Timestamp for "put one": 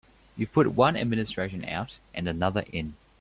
0.51-0.97